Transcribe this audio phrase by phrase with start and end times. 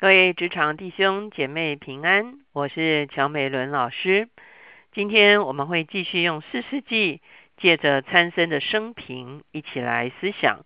[0.00, 4.28] 各位职场弟兄姐妹平安，我是乔美伦老师。
[4.92, 7.20] 今天我们会继续用四世纪，
[7.56, 10.64] 借着参生的生平，一起来思想，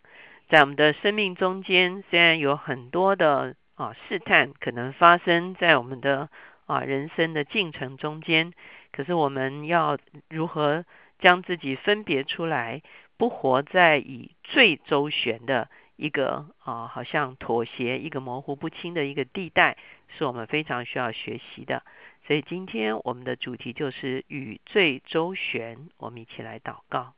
[0.51, 6.29] 在我们的生命中间，虽然有很多的啊试探可能发生在我们的
[6.67, 8.53] 啊人生的进程中间，
[8.93, 9.97] 可是我们要
[10.29, 10.85] 如何
[11.21, 12.83] 将自己分别出来，
[13.17, 15.71] 不活在以最周旋的。
[16.03, 19.77] 一个啊，好像妥协，一个模糊不清的一个地带，
[20.09, 21.85] 是我们非常需要学习的。
[22.27, 25.79] 所以今天我们的主题就是与罪周旋。
[25.99, 27.15] 我们一起来祷告，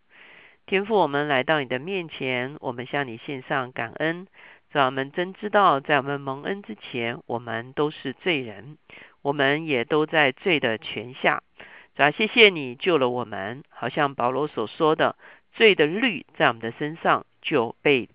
[0.66, 4.26] 天父，我们来到你的面前，我们向你献上感恩。
[4.70, 8.76] 在我们真知道，在我们蒙恩之前，我们都是罪人，
[9.22, 11.42] 我们也都在罪的权下。
[11.96, 15.16] 主要谢谢你救了我们，好像保罗所说的，
[15.52, 18.10] 罪的律在我们的身上就被。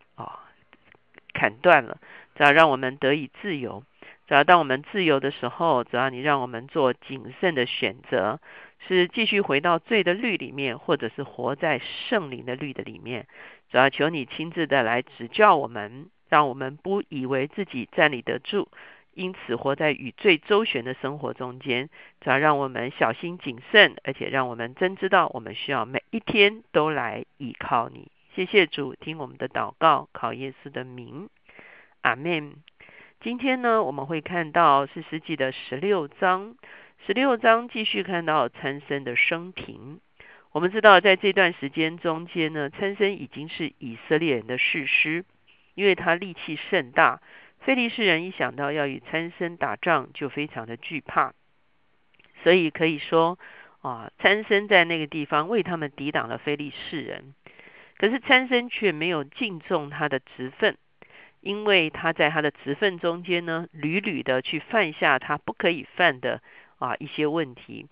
[1.34, 2.00] 砍断了，
[2.36, 3.84] 只要让我们得以自由。
[4.28, 8.40] 只要当我们自由的时候，只要你让我们做谨慎的选择，
[8.88, 13.26] 是继续回到罪的律里面，或者是活在圣灵的律的里面。
[13.72, 18.70] 只要求你亲自的来指教我们，让我们不以为自己站立得住，
[19.16, 21.90] 因此活在与罪周旋的生活中间。
[22.22, 28.12] 只要让我们小心谨慎，而且让我们真知道，我们需要每一天都来依靠你。
[28.36, 31.30] 谢谢主，听我们的祷告，考耶稣的名，
[32.02, 32.58] 阿门。
[33.22, 36.56] 今天呢，我们会看到是世纪的十六章，
[37.06, 40.00] 十六章继续看到参生的生平。
[40.52, 45.26] 我们知道，在这段时间中间呢，参生已经是以色列人的士师，
[45.74, 47.22] 因为他力气甚大。
[47.62, 51.34] 非利士人一想到要与参生打仗，就非常的惧怕，
[52.44, 53.38] 所以可以说
[53.82, 57.34] 啊，参生在那个地方为他们抵挡了非利士人。
[58.00, 60.78] 可是参生却没有敬重他的职分，
[61.42, 66.42] 因为他在他的职分中间呢，屡屡的去犯下他不可以犯的
[66.78, 67.88] 啊一些问题。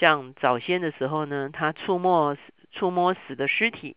[0.00, 2.36] 像早先的时候呢，他触摸
[2.72, 3.96] 触摸死的尸体，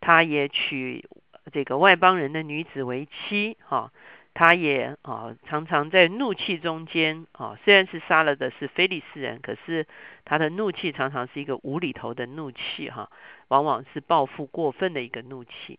[0.00, 1.04] 他也娶
[1.52, 3.92] 这个外邦人的女子为妻，哈，
[4.34, 9.86] 他也啊常常在怒气中间啊，虽然是杀了的是非利士人，可是
[10.24, 13.08] 他的怒气常常是一个无厘头的怒气，哈。
[13.48, 15.78] 往往是报复过分的一个怒气，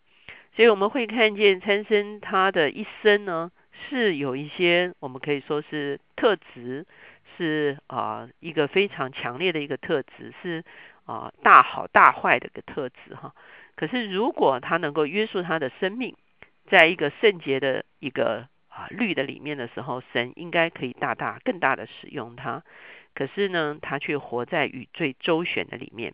[0.55, 3.51] 所以我们会看见参生他的一生呢，
[3.89, 6.85] 是有一些我们可以说是特质，
[7.35, 10.63] 是啊一个非常强烈的一个特质，是
[11.05, 13.33] 啊大好大坏的一个特质哈。
[13.75, 16.15] 可是如果他能够约束他的生命，
[16.67, 22.63] 在一个圣洁的一个啊律的里面的时候，神应该可以大大更大的使用他。
[23.13, 26.13] 可是呢，他却活在与最周旋的里面。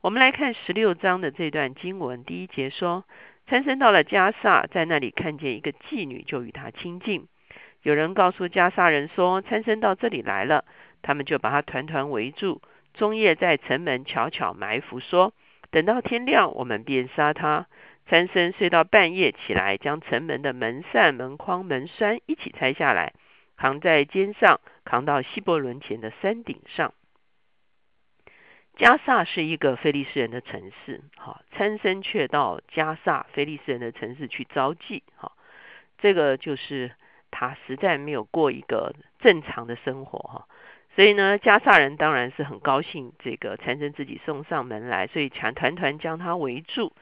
[0.00, 3.04] 我们来看十六章的这段经文，第一节说：
[3.46, 7.26] 参生到了加萨，在那里看见一个妓女，就与他亲近。
[7.82, 10.64] 有人告诉加萨人说，参生到这里来了，
[11.00, 12.60] 他们就把他团团围住，
[12.92, 15.32] 中夜在城门悄悄埋伏，说：
[15.70, 17.66] 等到天亮，我们便杀他。
[18.06, 23.14] 参生睡到半夜起来，将城门的门扇、门框、门栓一起拆下来，
[23.56, 26.92] 扛在肩上，扛到希伯伦前的山顶上。
[28.76, 35.32] 加萨是一个非利士人的城市，哈，参生却到加萨非利士人的城市去招妓，哈，
[35.98, 36.90] 这个就是
[37.30, 40.48] 他实在没有过一个正常的生活，哈，
[40.96, 46.92] 所以呢，加萨人当然是很高兴这个参生自己送上门来，所以强团团将他围住。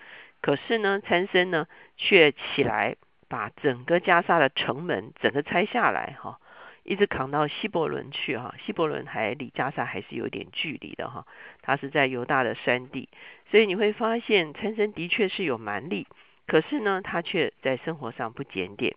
[0.42, 1.66] 可是呢，参生呢
[1.97, 2.97] 却起来
[3.30, 6.38] 把整个加萨的城门整个拆下来，哈。
[6.84, 11.25] 一直扛到希伯伦去哈，希伯伦还离加萨还是有点距离的哈，
[11.62, 13.08] 他是在犹大的山地，
[13.53, 16.08] 所以你会发现参生的确是有蛮力，
[16.48, 18.97] 可是呢，他却在生活上不检点。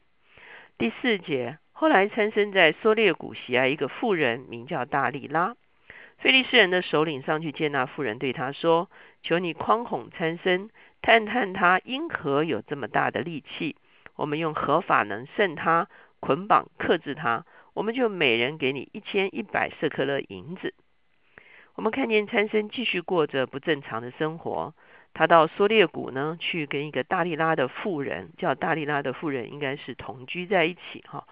[0.79, 5.56] 第四节，后来参生在梭列谷喜爱一个妇人，名叫大利拉，
[6.17, 8.89] 菲利士人的首领上去见那妇人，对他说
[9.22, 10.72] ：“求你匡哄参生，
[11.06, 13.76] 探探他因何有这么大的力气，
[14.16, 15.88] 我们用合法能胜他，
[16.20, 20.74] 捆绑克制他。”我们就每人给你一千一百色克勒银子。
[21.75, 24.74] 我们看见参生继续过着不正常的生活。
[25.13, 31.28] 他到梭列谷呢，去跟一个大利拉的妇人，叫大利拉的妇人，应该是同居在一起哈。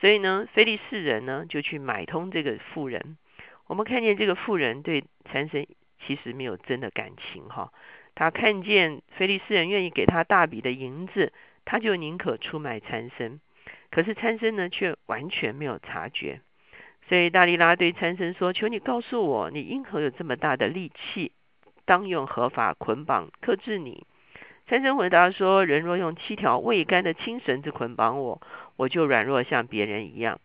[0.00, 3.16] 所以呢，菲利士人呢就去买通这个妇人。
[3.68, 5.66] 我们看见这个妇人对参生
[6.06, 7.72] 其实没有真的感情哈。
[8.14, 11.32] 他看见菲利斯人愿意给他大笔的银子，
[11.64, 13.40] 他就宁可出卖参生。
[13.90, 16.40] 可是参生呢，却完全没有察觉。
[17.08, 21.32] 所以大力拉对参生说：“求你告诉我，你因何有这么大的力气，
[21.84, 24.06] 当用合法捆绑克制你？”
[24.66, 28.40] 参生回答说：“人若用七条未干的青绳子捆绑我，
[28.76, 30.40] 我就软弱像别人一样。”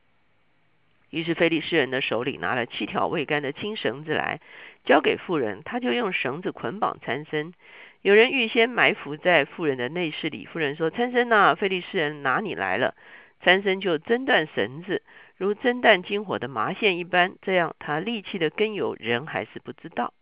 [1.09, 4.41] 于是菲利士人的手里拿了七条未干的青绳子来，
[4.85, 7.53] 交给妇人，他就用绳子捆绑参孙。
[8.01, 12.95] 有人预先埋伏在妇人的内室里，妇人说：“参孙呐，菲利士人拿你来了。”
[13.41, 15.01] 参孙就挣断绳子，
[15.37, 17.35] 如挣断金火的麻线一般。
[17.41, 20.13] 这样，他力气的根由人还是不知道。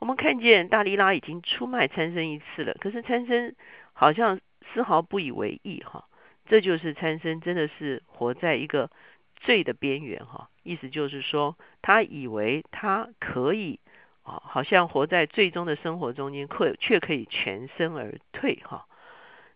[0.00, 3.54] 我们看见大利拉已经出卖参孙一次了，可是参孙
[3.92, 4.40] 好像
[4.72, 6.04] 丝毫不以为意哈。
[6.46, 8.90] 这就是参孙真的是活在一个
[9.36, 10.48] 罪的边缘哈。
[10.62, 13.80] 意思就是说，他以为他可以
[14.22, 18.86] 啊，好像活在最终的生活中间，可却可以全身而退哈。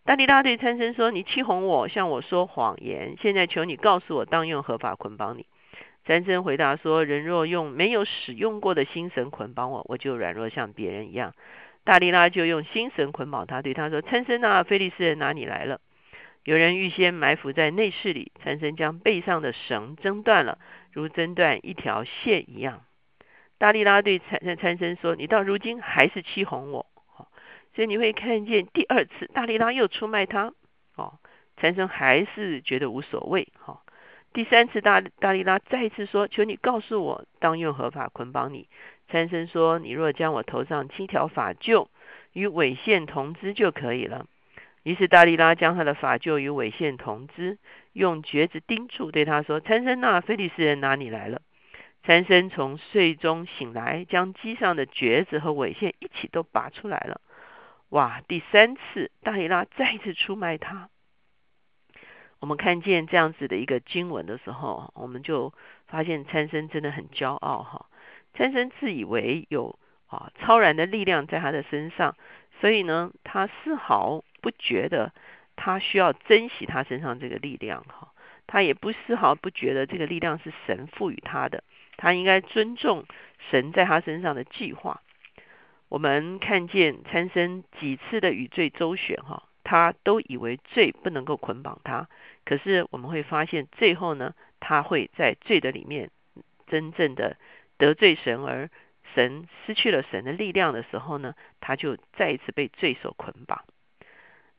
[0.04, 3.16] 大利拉对参僧说：“你欺哄我，向我说谎言。
[3.20, 5.46] 现在求你告诉我，当用合法捆绑你。”
[6.06, 11.34] 参孙回答说：“人若用没有使用过的新绳捆绑我，我就软弱像别人一样。”
[11.84, 15.80] 大利拉就用新绳捆绑他，对他说：“参僧啊，菲利斯人哪里来了。
[16.48, 20.58] 有人预先埋伏在内室里。”参生将背上的绳挣断了，
[20.92, 22.84] 如挣断一条线一样。
[23.58, 26.86] 大力拉对参参生说：“你到如今还是欺哄我。”
[27.76, 30.54] 所以你会看见第二次大力拉又出卖他，
[30.96, 31.18] 哦，
[31.58, 33.82] 参生还是觉得无所谓，哈。
[34.32, 38.70] 第三次大大力拉再一次说：“求你告诉我，当用合法捆绑你。”
[39.10, 41.88] 参生说：“你若将我头上七条法臼
[42.32, 44.24] 与尾线同支就可以了。”
[44.88, 47.58] 于是大利拉将他的法臼与尾线同之，
[47.92, 51.42] 用橛子钉住，对他说：“参孙呐，非利斯人哪里来了。”
[52.04, 57.20] 参孙从睡中醒来，将机上的橛子和尾线一起都拔出来了。
[57.90, 58.22] 哇！
[58.26, 60.88] 第三次大利拉再次出卖他。
[62.40, 65.52] 我们看见这样子的一个经文的时候，我们就
[65.86, 67.84] 发现参孙真的很骄傲哈。
[68.32, 72.16] 参孙自以为有啊超然的力量在他的身上，
[72.62, 75.12] 所以呢，他丝毫不觉得
[75.56, 78.12] 他需要珍惜他身上这个力量哈。
[78.46, 81.62] 他也不丝毫不觉得这个力量是神赋予他的，
[81.96, 83.04] 他应该尊重
[83.50, 85.02] 神在他身上的计划。
[85.88, 89.42] 我们看见参孙几次的与罪周旋哈。
[89.64, 92.08] 他都以为罪不能够捆绑他，
[92.46, 96.10] 可是我们会发现，最后呢，他会在罪的里面
[96.68, 97.36] 真正的
[97.76, 98.70] 得罪神，而
[99.14, 103.62] 神失去了神的力量的时候呢，他就再一次被罪所捆绑。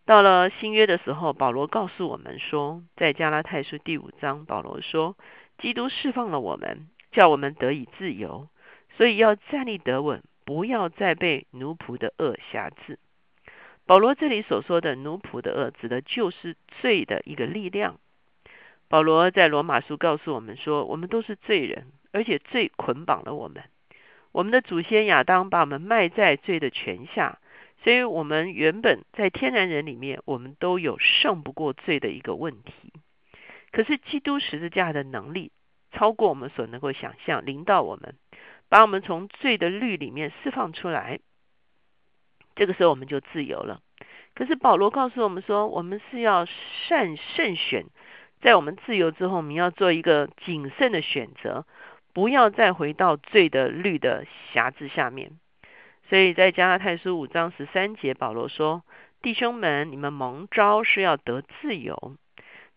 [0.09, 5.15] 到了新约的时候，保罗告诉我们说，在加拉太书第五章，保罗说，
[5.59, 8.47] 基督释放了我们，叫我们得以自由，
[8.97, 12.97] 所以要站立得稳，不要再被奴仆的恶辖制。
[13.85, 17.99] 保罗这里所说的奴仆的恶，指的就是罪的一个力量。
[18.87, 23.61] 保罗在罗马书告诉我们说，我们都是罪人，而且罪捆绑了我们。
[24.31, 27.37] 我们的祖先亚当把我们卖在罪的权下，
[27.83, 32.93] 所以我们原本在天然人里面，我们都有胜不过罪的一个问题。
[33.71, 35.51] 可是基督十字架的能力
[35.91, 38.15] 超过我们所能够想象，领导我们，
[38.67, 41.19] 把我们从罪的律里面释放出来。
[42.55, 43.79] 这个时候我们就自由了。
[44.35, 47.85] 可是保罗告诉我们说，我们是要善慎选，
[48.41, 51.65] 在我们自由之后，我们要做一个谨慎的选择，
[52.13, 55.31] 不要再回到罪的律的辖制下面。
[56.09, 58.83] 所以在加拉太书五章十三节，保罗说
[59.21, 62.15] ：“弟兄们，你们蒙召是要得自由，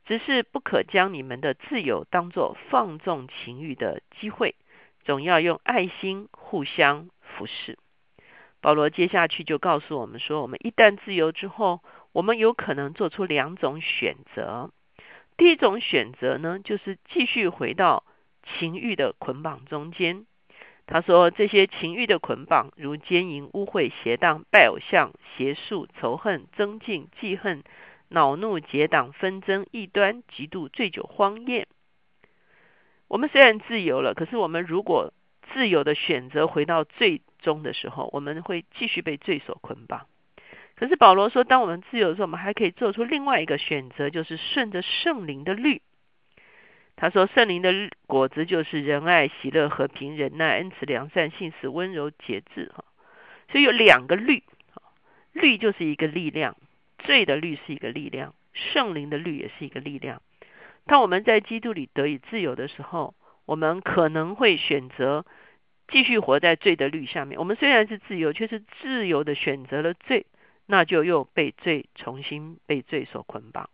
[0.05, 4.55] 只是不可将你们的自由当作放纵情欲的机会，
[5.07, 7.79] 总要用爱心互相服侍。”
[8.61, 11.81] 保罗接下去就告诉我们说，我们一旦自由之后，
[12.13, 14.71] 我们有可能做出两种选择。
[15.39, 18.05] 第一种选择呢，就是继续回到
[18.45, 20.27] 情欲的捆绑中间。
[20.87, 27.63] 他说，这些情欲的捆绑，如奸淫、污秽、邪荡、拜偶像、邪术、仇恨、增进、记恨、
[28.09, 31.67] 恼怒、结党、纷争、异端、嫉妒、醉酒、荒宴。
[33.09, 35.13] 我们虽然自由了，可是我们如果
[35.53, 40.07] 自由的选择回到最终的时候，我们会继续被罪所捆绑。
[40.75, 45.81] 可是保罗说，当我们自由的时候，我们还可以做出另外一个选择，就是顺着圣灵的律。
[47.03, 52.71] 他说，圣灵的果子就是仁爱、喜乐、和平、忍耐、恩慈、良善、信实、温柔、节制。
[52.73, 52.85] 哈，
[53.51, 54.45] 所以有两个律。
[55.33, 56.57] 律就是一个力量，
[57.01, 60.23] 罪的律是一个力量，圣灵的律也是一个力量。
[60.87, 63.15] 当我们在基督里得以自由的时候，
[63.47, 65.27] 我们可能会选择。
[65.89, 67.39] 继续活在罪的律下面。
[67.39, 70.25] 我们虽然是自由，却是自由的选择了罪，
[70.65, 73.69] 那就又被罪重新被罪所捆绑。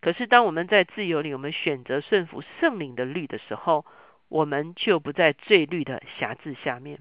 [0.00, 3.84] 可是，当我们在自由里，我们选择顺服圣灵的律的时候，
[4.28, 7.00] 我们就不在罪律的辖制下面。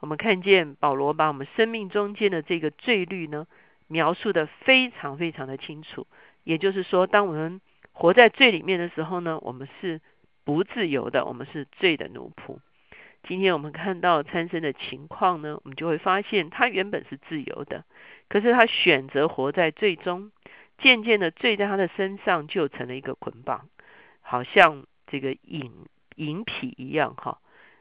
[0.00, 3.46] 我们看见保罗把我们生命中间的这个罪律呢，
[3.86, 6.06] 描述的非常非常的清楚。
[6.42, 7.60] 也就是说，当我们
[7.92, 10.00] 活在罪里面的时候呢，我们是
[10.42, 12.58] 不自由的，我们是罪的奴仆。
[13.22, 17.84] 今天我们看到参生的情况呢，我们就会发现他原本是自由的，
[18.28, 20.32] 可是他选择活在罪中，
[20.80, 23.68] 渐渐的罪在他的身上就成了一个捆绑，
[24.22, 25.70] 好像这个瘾
[26.16, 27.38] 瘾癖一样哈，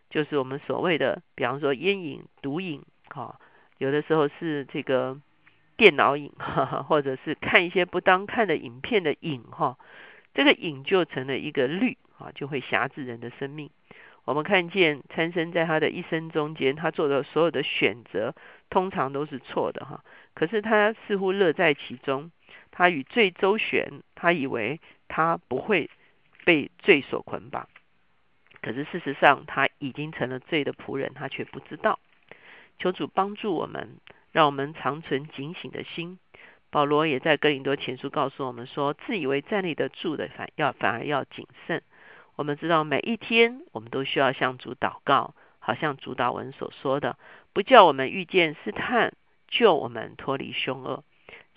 [0.09, 3.39] 就是我们所谓的，比方说烟瘾、毒瘾哈，
[3.77, 5.19] 有的时候是这个
[5.77, 9.77] 电脑瘾哈， 或者是看一些不当看的影片的瘾哈，
[10.33, 13.69] 这个瘾就成了一个律啊，就会辖制人的生命。
[14.25, 18.35] 我们看见参生在他的一生中间，他做的所有的选择，
[18.69, 20.03] 通常都是错的哈。
[20.35, 22.29] 可是他似乎乐在其中，
[22.71, 25.89] 他与罪周旋，他以为他不会
[26.45, 27.67] 被罪所捆绑。
[28.61, 31.99] 可是事实上，他已经成了罪的仆人，他却不知道。
[32.77, 33.97] 求主帮助我们，
[34.31, 36.19] 让我们长存警醒的心。
[36.69, 41.81] 保罗也在哥林多前书告诉我们说，自以为站立得住的，反要反而要谨慎。
[42.35, 47.17] 我们知道每一天，我们都需要向主祷告，好像主祷文所说的，
[47.53, 49.13] 不叫我们遇见试探，
[49.47, 51.03] 救我们脱离凶恶。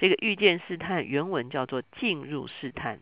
[0.03, 2.99] 这个遇见试探原文叫做进入试探，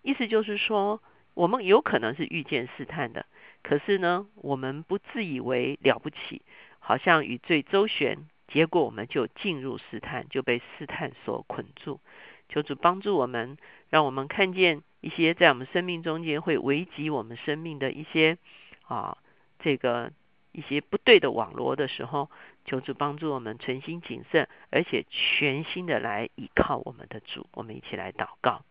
[0.00, 1.02] 意思就是说，
[1.34, 3.26] 我们有可能是遇见试探的，
[3.62, 6.40] 可是呢，我们不自以为了不起，
[6.78, 12.00] 好像与罪周旋，结果我们就进入试探，就被试探所捆住。
[12.48, 13.58] 求主帮助我们，
[13.90, 14.80] 让我们看见。
[15.00, 18.36] 一些在我们生命中间会危及我们生命的一些
[18.88, 19.16] 啊，
[19.60, 20.10] 这个
[20.52, 22.30] 一些不对的网罗的时候，
[22.64, 27.46] 求主帮助我们存心谨慎，而且全心的来依靠我们的主。
[27.52, 28.62] 我们一起来祷告，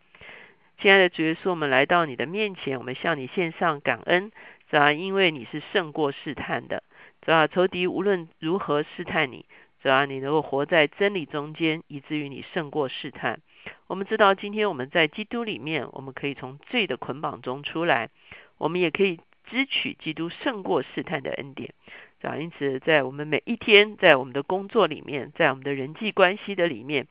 [0.79, 4.31] 亲爱的主耶稣，我们来到你的面前，我们向你献上感恩，
[4.69, 6.83] 主要因为你是胜过试探的，
[7.21, 9.45] 主要仇敌无论如何试探你，
[9.81, 13.39] 主要你能够活在真理中间，以至于你胜过试探。
[13.87, 18.09] 我们知道，今天我们在基督里面，我们可以从罪的捆绑中出来，
[18.57, 19.19] 我们也可以
[19.49, 21.73] 支取基督胜过试探的恩典。
[22.21, 27.07] 啊，因此，在我们每一天，在我们的工作里面，在我们的人际关系的里面，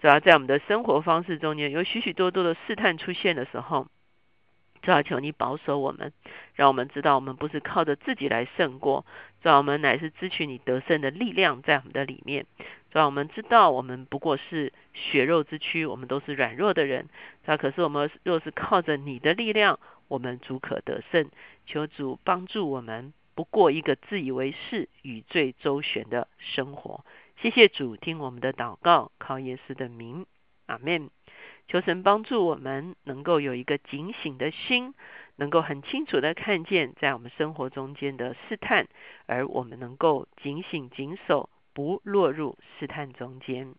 [0.00, 3.86] 主要在我们的生活方式中间，有许许多多的试探出现的时候，
[4.82, 6.12] 主要求你保守我们，
[6.54, 9.06] 让我们知道我们不是靠着自己来胜过，
[9.42, 12.44] 主要我们乃是支取你得胜的力量在我们的里面。
[12.90, 17.08] 主要我们知道，我们不过是血肉之躯，我们都是软弱的人。
[17.44, 19.78] 那可是我们若是靠着你的力量，
[20.08, 21.30] 我们足可得胜。
[21.66, 27.04] 求主帮助我们，不过一个自以为是、与罪周旋的生活。
[27.40, 30.26] 谢谢主，听我们的祷告，靠耶稣的名，
[30.66, 31.10] 阿门。
[31.68, 34.94] 求神帮助我们，能够有一个警醒的心，
[35.36, 38.88] 能够很清楚的看见在我们生活中间的试探，
[39.26, 41.48] 而我们能够警醒、谨守。
[41.74, 43.72] 不落入试探中间。